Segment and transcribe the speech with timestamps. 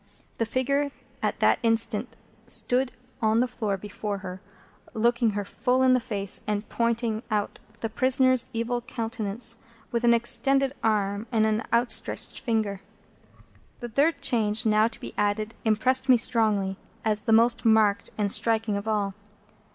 [0.39, 0.89] The figure
[1.21, 2.15] at that instant
[2.47, 4.41] stood on the floor before her,
[4.95, 9.59] looking her full in the face, and pointing out the prisoner's evil countenance
[9.91, 12.81] with an extended arm and an outstretched finger.
[13.79, 18.31] The third change now to be added impressed me strongly as the most marked and
[18.31, 19.13] striking of all.